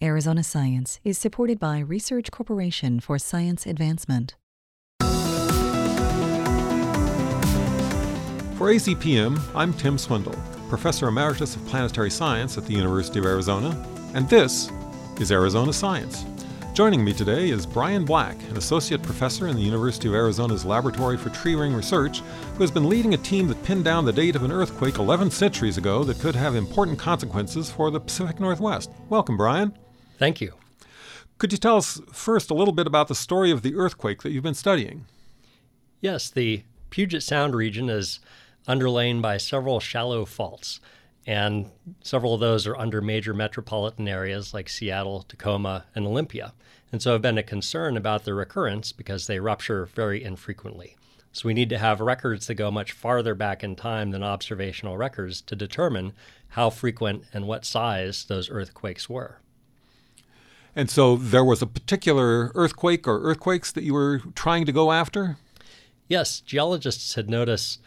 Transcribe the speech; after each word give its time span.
Arizona 0.00 0.44
Science 0.44 1.00
is 1.02 1.18
supported 1.18 1.58
by 1.58 1.80
Research 1.80 2.30
Corporation 2.30 3.00
for 3.00 3.18
Science 3.18 3.66
Advancement. 3.66 4.36
For 8.56 8.68
AZPM, 8.70 9.40
I'm 9.56 9.72
Tim 9.72 9.98
Swindle, 9.98 10.36
Professor 10.68 11.08
Emeritus 11.08 11.56
of 11.56 11.66
Planetary 11.66 12.10
Science 12.10 12.56
at 12.56 12.64
the 12.64 12.74
University 12.74 13.18
of 13.18 13.24
Arizona, 13.26 13.76
and 14.14 14.28
this 14.28 14.70
is 15.18 15.32
Arizona 15.32 15.72
Science. 15.72 16.24
Joining 16.74 17.04
me 17.04 17.12
today 17.12 17.50
is 17.50 17.66
Bryan 17.66 18.04
Black, 18.04 18.36
an 18.50 18.56
associate 18.56 19.02
professor 19.02 19.48
in 19.48 19.56
the 19.56 19.62
University 19.62 20.06
of 20.06 20.14
Arizona's 20.14 20.64
Laboratory 20.64 21.16
for 21.16 21.30
Tree 21.30 21.56
Ring 21.56 21.74
Research, 21.74 22.20
who 22.54 22.60
has 22.62 22.70
been 22.70 22.88
leading 22.88 23.14
a 23.14 23.18
team 23.18 23.48
that 23.48 23.64
pinned 23.64 23.84
down 23.84 24.04
the 24.04 24.12
date 24.12 24.36
of 24.36 24.44
an 24.44 24.52
earthquake 24.52 24.98
11 24.98 25.32
centuries 25.32 25.76
ago 25.76 26.04
that 26.04 26.20
could 26.20 26.36
have 26.36 26.54
important 26.54 27.00
consequences 27.00 27.68
for 27.68 27.90
the 27.90 27.98
Pacific 27.98 28.38
Northwest. 28.38 28.92
Welcome, 29.08 29.36
Bryan. 29.36 29.76
Thank 30.18 30.40
you. 30.40 30.54
Could 31.38 31.52
you 31.52 31.58
tell 31.58 31.76
us 31.76 32.00
first 32.12 32.50
a 32.50 32.54
little 32.54 32.74
bit 32.74 32.86
about 32.86 33.08
the 33.08 33.14
story 33.14 33.50
of 33.50 33.62
the 33.62 33.76
earthquake 33.76 34.22
that 34.22 34.30
you've 34.30 34.42
been 34.42 34.54
studying? 34.54 35.06
Yes, 36.00 36.28
the 36.28 36.64
Puget 36.90 37.22
Sound 37.22 37.54
region 37.54 37.88
is 37.88 38.20
underlain 38.66 39.22
by 39.22 39.36
several 39.36 39.80
shallow 39.80 40.24
faults 40.24 40.80
and 41.28 41.70
several 42.02 42.32
of 42.32 42.40
those 42.40 42.66
are 42.66 42.76
under 42.78 43.02
major 43.02 43.34
metropolitan 43.34 44.08
areas 44.08 44.54
like 44.54 44.66
Seattle, 44.66 45.26
Tacoma, 45.28 45.84
and 45.94 46.06
Olympia, 46.06 46.54
and 46.90 47.02
so 47.02 47.12
have 47.12 47.20
been 47.20 47.36
a 47.36 47.42
concern 47.42 47.98
about 47.98 48.24
their 48.24 48.34
recurrence 48.34 48.92
because 48.92 49.26
they 49.26 49.38
rupture 49.38 49.84
very 49.84 50.24
infrequently. 50.24 50.96
So 51.32 51.46
we 51.46 51.52
need 51.52 51.68
to 51.68 51.76
have 51.76 52.00
records 52.00 52.46
that 52.46 52.54
go 52.54 52.70
much 52.70 52.92
farther 52.92 53.34
back 53.34 53.62
in 53.62 53.76
time 53.76 54.10
than 54.10 54.22
observational 54.22 54.96
records 54.96 55.42
to 55.42 55.54
determine 55.54 56.14
how 56.48 56.70
frequent 56.70 57.24
and 57.34 57.46
what 57.46 57.66
size 57.66 58.24
those 58.24 58.48
earthquakes 58.48 59.06
were. 59.10 59.38
And 60.78 60.88
so 60.88 61.16
there 61.16 61.44
was 61.44 61.60
a 61.60 61.66
particular 61.66 62.52
earthquake 62.54 63.08
or 63.08 63.20
earthquakes 63.22 63.72
that 63.72 63.82
you 63.82 63.94
were 63.94 64.20
trying 64.36 64.64
to 64.64 64.70
go 64.70 64.92
after? 64.92 65.36
Yes, 66.06 66.38
geologists 66.38 67.16
had 67.16 67.28
noticed 67.28 67.80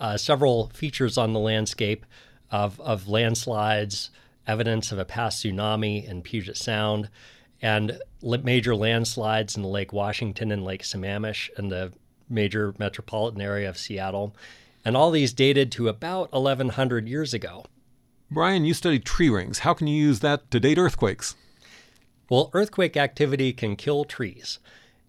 uh, 0.00 0.16
several 0.16 0.70
features 0.70 1.18
on 1.18 1.34
the 1.34 1.38
landscape 1.38 2.06
of, 2.50 2.80
of 2.80 3.08
landslides, 3.08 4.08
evidence 4.46 4.90
of 4.90 4.98
a 4.98 5.04
past 5.04 5.44
tsunami 5.44 6.02
in 6.08 6.22
Puget 6.22 6.56
Sound, 6.56 7.10
and 7.60 8.00
major 8.22 8.74
landslides 8.74 9.54
in 9.54 9.62
Lake 9.62 9.92
Washington 9.92 10.50
and 10.50 10.64
Lake 10.64 10.82
Sammamish 10.82 11.50
and 11.58 11.70
the 11.70 11.92
major 12.30 12.74
metropolitan 12.78 13.42
area 13.42 13.68
of 13.68 13.76
Seattle. 13.76 14.34
And 14.82 14.96
all 14.96 15.10
these 15.10 15.34
dated 15.34 15.70
to 15.72 15.88
about 15.88 16.32
1100 16.32 17.06
years 17.06 17.34
ago. 17.34 17.66
Bryan, 18.30 18.64
you 18.64 18.72
studied 18.72 19.04
tree 19.04 19.28
rings. 19.28 19.58
How 19.58 19.74
can 19.74 19.88
you 19.88 20.02
use 20.02 20.20
that 20.20 20.50
to 20.50 20.58
date 20.58 20.78
earthquakes? 20.78 21.36
Well, 22.30 22.48
earthquake 22.52 22.96
activity 22.96 23.52
can 23.52 23.74
kill 23.74 24.04
trees. 24.04 24.60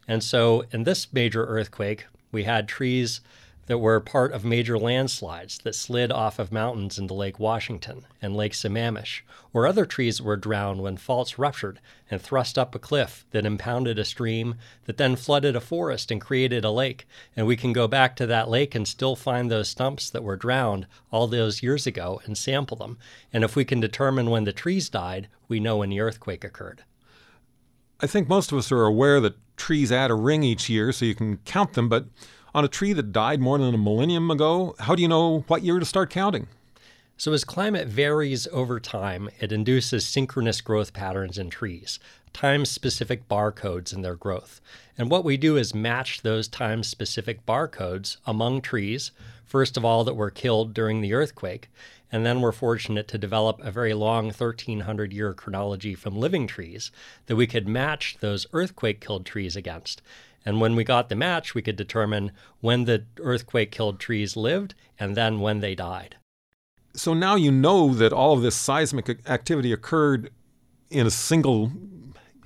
And 0.08 0.24
so 0.24 0.66
in 0.72 0.86
this 0.86 1.14
major 1.14 1.46
earthquake, 1.46 2.08
we 2.32 2.46
had 2.46 2.68
trees 2.68 3.22
that 3.68 3.78
were 3.78 4.00
part 4.00 4.32
of 4.32 4.44
major 4.44 4.76
landslides 4.76 5.60
that 5.60 5.76
slid 5.76 6.12
off 6.12 6.40
of 6.40 6.52
mountains 6.52 6.98
into 6.98 7.14
Lake 7.14 7.40
Washington 7.40 8.08
and 8.24 8.36
Lake 8.36 8.54
Sammamish, 8.54 9.22
or 9.54 9.68
other 9.68 9.86
trees 9.86 10.20
were 10.20 10.36
drowned 10.36 10.82
when 10.82 10.98
faults 10.98 11.38
ruptured 11.38 11.80
and 12.10 12.20
thrust 12.20 12.58
up 12.58 12.74
a 12.74 12.80
cliff 12.80 13.24
that 13.30 13.46
impounded 13.46 14.00
a 14.00 14.04
stream 14.04 14.56
that 14.86 14.98
then 14.98 15.16
flooded 15.16 15.56
a 15.56 15.62
forest 15.62 16.10
and 16.10 16.20
created 16.20 16.66
a 16.66 16.72
lake. 16.72 17.08
And 17.38 17.46
we 17.46 17.56
can 17.56 17.72
go 17.72 17.88
back 17.88 18.16
to 18.16 18.26
that 18.26 18.50
lake 18.50 18.74
and 18.74 18.88
still 18.88 19.16
find 19.16 19.52
those 19.52 19.70
stumps 19.70 20.10
that 20.10 20.24
were 20.24 20.36
drowned 20.36 20.88
all 21.12 21.28
those 21.28 21.62
years 21.62 21.86
ago 21.86 22.20
and 22.26 22.36
sample 22.36 22.78
them. 22.78 22.98
And 23.32 23.44
if 23.44 23.56
we 23.56 23.64
can 23.64 23.80
determine 23.80 24.32
when 24.32 24.46
the 24.46 24.52
trees 24.52 24.90
died, 24.90 25.28
we 25.48 25.60
know 25.60 25.78
when 25.78 25.92
the 25.92 26.00
earthquake 26.00 26.44
occurred. 26.44 26.82
I 28.02 28.08
think 28.08 28.28
most 28.28 28.52
of 28.52 28.58
us 28.58 28.72
are 28.72 28.84
aware 28.84 29.20
that 29.22 29.36
trees 29.58 29.92
add 29.92 30.10
a 30.10 30.16
ring 30.16 30.44
each 30.44 30.70
year 30.70 30.92
so 30.92 31.06
you 31.06 31.14
can 31.14 31.38
count 31.38 31.74
them, 31.74 31.88
but 31.88 32.06
on 32.54 32.66
a 32.66 32.68
tree 32.68 32.94
that 32.94 33.12
died 33.12 33.40
more 33.40 33.58
than 33.60 33.76
a 33.76 33.78
millennium 33.78 34.32
ago, 34.32 34.76
how 34.80 34.96
do 34.96 35.02
you 35.02 35.08
know 35.08 35.46
what 35.48 35.64
year 35.64 35.80
to 35.80 35.86
start 35.86 36.10
counting? 36.10 36.48
So, 37.16 37.34
as 37.34 37.44
climate 37.44 37.88
varies 37.88 38.48
over 38.52 38.80
time, 38.80 39.30
it 39.40 39.52
induces 39.52 40.08
synchronous 40.08 40.60
growth 40.60 40.92
patterns 40.92 41.38
in 41.38 41.52
trees, 41.52 42.00
time 42.34 42.66
specific 42.66 43.28
barcodes 43.30 43.94
in 43.94 44.02
their 44.02 44.16
growth. 44.16 44.60
And 44.98 45.12
what 45.12 45.24
we 45.24 45.38
do 45.38 45.56
is 45.56 45.76
match 45.76 46.24
those 46.24 46.48
time 46.48 46.82
specific 46.82 47.46
barcodes 47.46 48.18
among 48.26 48.62
trees, 48.62 49.12
first 49.52 49.76
of 49.76 49.84
all, 49.84 50.06
that 50.06 50.16
were 50.16 50.30
killed 50.30 50.74
during 50.74 51.02
the 51.02 51.14
earthquake. 51.14 51.70
And 52.10 52.26
then 52.26 52.40
we're 52.40 52.54
fortunate 52.54 53.08
to 53.10 53.18
develop 53.18 53.60
a 53.62 53.72
very 53.72 53.94
long 53.94 54.26
1300 54.26 55.12
year 55.12 55.34
chronology 55.34 55.94
from 55.94 56.16
living 56.16 56.48
trees 56.48 56.90
that 57.26 57.36
we 57.36 57.48
could 57.48 57.68
match 57.68 58.18
those 58.22 58.48
earthquake 58.54 59.02
killed 59.02 59.26
trees 59.26 59.56
against. 59.58 60.02
And 60.46 60.62
when 60.62 60.76
we 60.76 60.84
got 60.84 61.10
the 61.10 61.16
match, 61.16 61.54
we 61.54 61.62
could 61.62 61.76
determine 61.76 62.32
when 62.62 62.86
the 62.86 63.06
earthquake 63.20 63.72
killed 63.72 64.00
trees 64.00 64.36
lived 64.36 64.74
and 64.98 65.16
then 65.16 65.42
when 65.42 65.60
they 65.60 65.76
died. 65.76 66.16
So 66.94 67.14
now 67.14 67.36
you 67.36 67.52
know 67.52 67.94
that 67.94 68.14
all 68.14 68.34
of 68.34 68.42
this 68.42 68.56
seismic 68.56 69.28
activity 69.30 69.72
occurred 69.72 70.32
in 70.90 71.06
a 71.06 71.12
single 71.12 71.72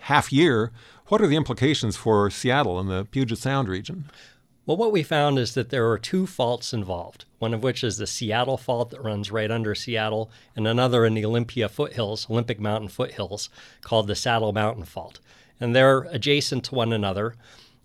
half 0.01 0.33
year. 0.33 0.71
What 1.07 1.21
are 1.21 1.27
the 1.27 1.35
implications 1.35 1.95
for 1.95 2.29
Seattle 2.31 2.79
and 2.79 2.89
the 2.89 3.05
Puget 3.05 3.38
Sound 3.38 3.69
region? 3.69 4.05
Well, 4.65 4.77
what 4.77 4.91
we 4.91 5.03
found 5.03 5.37
is 5.37 5.53
that 5.53 5.69
there 5.69 5.87
are 5.91 5.99
two 5.99 6.25
faults 6.25 6.73
involved, 6.73 7.25
one 7.37 7.53
of 7.53 7.61
which 7.61 7.83
is 7.83 7.97
the 7.97 8.07
Seattle 8.07 8.57
fault 8.57 8.89
that 8.89 9.03
runs 9.03 9.31
right 9.31 9.51
under 9.51 9.75
Seattle, 9.75 10.31
and 10.55 10.67
another 10.67 11.05
in 11.05 11.13
the 11.13 11.23
Olympia 11.23 11.69
foothills, 11.69 12.27
Olympic 12.31 12.59
Mountain 12.59 12.89
foothills, 12.89 13.49
called 13.81 14.07
the 14.07 14.15
Saddle 14.15 14.53
Mountain 14.53 14.85
Fault. 14.85 15.19
And 15.59 15.75
they're 15.75 16.07
adjacent 16.09 16.63
to 16.65 16.75
one 16.75 16.91
another. 16.91 17.35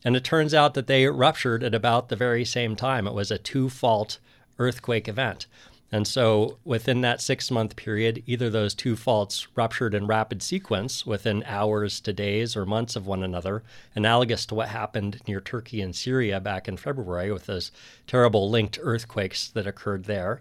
And 0.07 0.17
it 0.17 0.25
turns 0.25 0.55
out 0.55 0.73
that 0.73 0.87
they 0.87 1.07
ruptured 1.07 1.63
at 1.63 1.75
about 1.75 2.09
the 2.09 2.17
very 2.17 2.47
same 2.47 2.75
time. 2.75 3.07
It 3.07 3.13
was 3.13 3.31
a 3.31 3.37
two 3.37 3.69
fault 3.69 4.19
earthquake 4.59 5.07
event. 5.07 5.47
And 5.93 6.07
so 6.07 6.59
within 6.65 7.01
that 7.01 7.21
six 7.21 7.51
month 7.51 7.75
period, 7.75 8.23
either 8.27 8.49
those 8.49 8.75
two 8.75 8.95
faults 8.95 9.49
ruptured 9.57 9.95
in 9.95 10.07
rapid 10.07 10.43
sequence 10.43 11.05
within 11.05 11.43
hours 11.45 12.01
to 12.03 12.13
days 12.13 12.57
or 12.57 12.65
months 12.65 12.95
of 12.95 13.07
one 13.07 13.25
another, 13.25 13.65
analogous 13.97 14.47
to 14.47 14.55
what 14.55 14.69
happened 14.69 15.21
near 15.27 15.41
Turkey 15.41 15.81
and 15.81 15.95
Syria 15.95 16.39
back 16.39 16.69
in 16.69 16.77
February 16.77 17.33
with 17.33 17.47
those 17.47 17.73
terrible 18.07 18.49
linked 18.49 18.79
earthquakes 18.81 19.49
that 19.49 19.67
occurred 19.67 20.05
there 20.05 20.41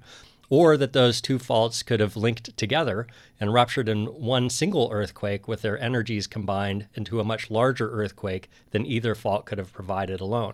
or 0.50 0.78
that 0.78 0.94
those 0.94 1.22
two 1.22 1.38
faults 1.38 1.84
could 1.84 2.00
have 2.00 2.18
linked 2.18 2.56
together 2.58 3.08
and 3.40 3.54
ruptured 3.54 3.88
in 3.88 4.06
one 4.06 4.50
single 4.50 4.90
earthquake 4.92 5.48
with 5.48 5.62
their 5.62 5.80
energies 5.80 6.28
combined 6.28 6.88
into 6.96 7.20
a 7.20 7.24
much 7.24 7.52
larger 7.52 7.90
earthquake 7.92 8.50
than 8.72 8.86
either 8.86 9.14
fault 9.14 9.46
could 9.46 9.60
have 9.60 9.72
provided 9.72 10.20
alone. 10.20 10.54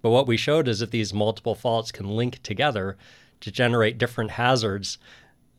But 0.00 0.10
what 0.10 0.26
we 0.26 0.36
showed 0.36 0.68
is 0.68 0.78
that 0.78 0.90
these 0.90 1.12
multiple 1.12 1.54
faults 1.54 1.92
can 1.92 2.08
link 2.08 2.42
together 2.42 2.96
to 3.42 3.52
generate 3.52 3.98
different 3.98 4.32
hazards 4.32 4.98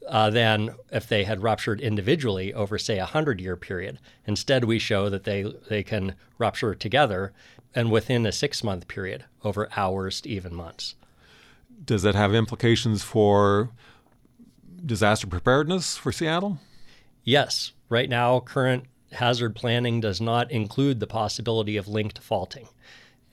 uh, 0.10 0.30
than 0.30 0.76
if 0.92 1.08
they 1.08 1.24
had 1.24 1.42
ruptured 1.42 1.80
individually 1.80 2.54
over, 2.54 2.78
say, 2.78 2.98
a 2.98 3.04
100 3.04 3.40
year 3.40 3.56
period. 3.56 4.00
Instead, 4.26 4.66
we 4.66 4.80
show 4.80 5.10
that 5.10 5.24
they, 5.24 5.44
they 5.70 5.84
can 5.84 6.16
rupture 6.38 6.76
together 6.76 7.32
and 7.74 7.90
within 7.92 8.26
a 8.26 8.32
six 8.32 8.64
month 8.64 8.88
period 8.88 9.24
over 9.44 9.70
hours 9.76 10.20
to 10.22 10.30
even 10.30 10.54
months 10.54 10.96
does 11.86 12.04
that 12.04 12.16
have 12.16 12.34
implications 12.34 13.04
for 13.04 13.70
disaster 14.86 15.28
preparedness 15.28 15.98
for 15.98 16.12
Seattle? 16.12 16.60
Yes. 17.24 17.72
Right 17.90 18.10
now, 18.10 18.40
current 18.40 18.86
hazard 19.14 19.56
planning 19.56 20.02
does 20.02 20.20
not 20.20 20.52
include 20.52 21.00
the 21.00 21.08
possibility 21.08 21.78
of 21.78 21.88
linked 21.88 22.20
faulting. 22.20 22.68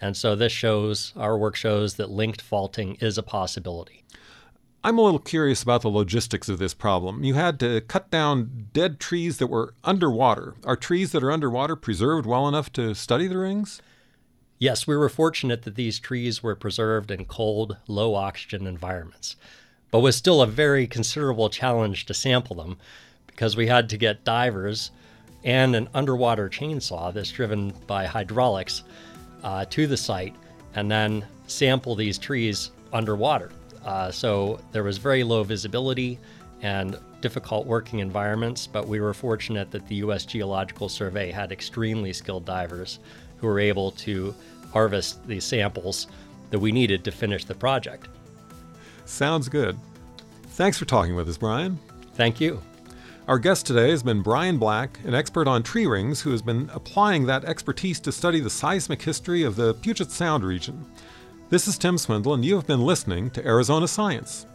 And 0.01 0.17
so 0.17 0.35
this 0.35 0.53
shows, 0.53 1.13
our 1.17 1.37
work 1.37 1.57
shows 1.57 1.95
that 1.95 2.11
linked 2.11 2.41
faulting 2.41 2.97
is 2.97 3.19
a 3.19 3.23
possibility. 3.23 4.00
I'm 4.83 4.97
a 4.97 5.03
little 5.03 5.21
curious 5.21 5.63
about 5.63 5.83
the 5.83 5.91
logistics 5.91 6.49
of 6.49 6.59
this 6.59 6.73
problem. 6.73 7.23
You 7.23 7.35
had 7.35 7.61
to 7.61 7.83
cut 7.83 8.11
down 8.11 8.69
dead 8.73 8.99
trees 8.99 9.37
that 9.37 9.49
were 9.49 9.75
underwater. 9.85 10.55
Are 10.65 10.75
trees 10.75 11.13
that 11.13 11.23
are 11.23 11.31
underwater 11.31 11.77
preserved 11.77 12.25
well 12.25 12.49
enough 12.49 12.73
to 12.73 12.95
study 12.95 13.27
the 13.27 13.37
rings? 13.37 13.83
Yes, 14.59 14.87
we 14.87 14.97
were 14.97 15.11
fortunate 15.11 15.65
that 15.65 15.75
these 15.75 15.99
trees 15.99 16.43
were 16.43 16.55
preserved 16.55 17.11
in 17.11 17.27
cold, 17.27 17.77
low 17.89 18.15
oxygen 18.15 18.67
environments, 18.67 19.37
but 19.91 20.01
was 20.01 20.17
still 20.17 20.41
a 20.41 20.47
very 20.47 20.87
considerable 20.87 21.51
challenge 21.51 22.07
to 22.07 22.15
sample 22.15 22.57
them 22.57 22.79
because 23.27 23.59
we 23.59 23.67
had 23.67 23.91
to 23.91 23.99
get 23.99 24.25
divers 24.25 24.93
and 25.45 25.77
an 25.77 25.91
underwater 25.93 26.49
chainsaw 26.49 27.13
that's 27.13 27.31
driven 27.31 27.75
by 27.87 28.07
hydraulics 28.07 28.83
uh, 29.45 29.67
to 29.67 29.87
the 29.87 29.97
site 29.97 30.35
and 30.75 30.91
then 30.91 31.23
sample 31.49 31.95
these 31.95 32.17
trees 32.17 32.71
underwater. 32.95 33.51
Uh, 33.85 34.11
so 34.11 34.61
there 34.73 34.83
was 34.83 34.99
very 34.99 35.23
low 35.25 35.43
visibility 35.43 36.19
and 36.63 36.99
difficult 37.21 37.67
working 37.67 38.01
environments, 38.01 38.67
but 38.67 38.87
we 38.87 39.01
were 39.01 39.15
fortunate 39.15 39.71
that 39.71 39.87
the 39.89 39.97
U.S. 39.97 40.25
Geological 40.25 40.89
Survey 40.89 41.31
had 41.31 41.53
extremely 41.53 42.13
skilled 42.13 42.45
divers 42.45 42.99
who 43.39 43.47
were 43.47 43.61
able 43.61 43.91
to 43.93 44.35
harvest 44.73 45.27
the 45.27 45.41
samples 45.41 46.07
that 46.51 46.59
we 46.59 46.73
needed 46.73 47.05
to 47.05 47.11
finish 47.11 47.45
the 47.45 47.55
project. 47.55 48.09
Sounds 49.05 49.49
good. 49.49 49.79
Thanks 50.51 50.79
for 50.79 50.85
talking 50.85 51.15
with 51.15 51.29
us, 51.29 51.39
Bryan. 51.39 51.79
Thank 52.15 52.41
you. 52.41 52.61
Our 53.29 53.39
guest 53.39 53.67
today 53.67 53.91
has 53.91 54.03
been 54.03 54.23
Bryan 54.23 54.59
Black, 54.59 54.99
an 55.05 55.15
expert 55.15 55.47
on 55.47 55.63
tree 55.63 55.87
rings 55.87 56.21
who 56.21 56.33
has 56.33 56.43
been 56.43 56.69
applying 56.75 57.27
that 57.27 57.45
expertise 57.45 58.01
to 58.01 58.13
study 58.13 58.41
the 58.41 58.51
seismic 58.51 59.01
history 59.01 59.45
of 59.45 59.57
the 59.57 59.75
Puget 59.75 60.11
Sound 60.11 60.43
region. 60.43 60.85
This 61.51 61.67
is 61.67 61.77
Tim 61.79 61.99
Swindle, 61.99 62.35
and 62.35 62.45
you 62.45 62.55
have 62.55 62.69
been 62.69 62.87
listening 62.87 63.29
to 63.31 63.45
Arizona 63.45 63.89
Science. 63.89 64.47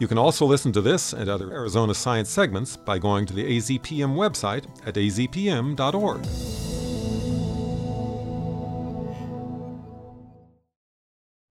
You 0.00 0.08
can 0.08 0.18
also 0.18 0.44
listen 0.44 0.72
to 0.72 0.80
this 0.80 1.12
and 1.12 1.30
other 1.30 1.52
Arizona 1.52 1.94
Science 1.94 2.28
segments 2.28 2.76
by 2.76 2.98
going 2.98 3.24
to 3.26 3.32
the 3.32 3.44
AZPM 3.44 4.16
website 4.16 4.64
at 4.84 4.96
azpm.org. 4.96 6.24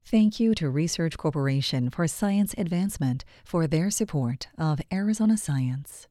Thank 0.04 0.38
you 0.42 0.54
to 0.56 0.70
Research 0.70 1.18
Corporation 1.18 1.90
for 1.90 2.06
Science 2.06 2.54
Advancement 2.58 3.24
for 3.46 3.68
their 3.68 3.90
support 3.90 4.50
of 4.58 4.82
Arizona 4.92 5.38
Science. 5.38 6.10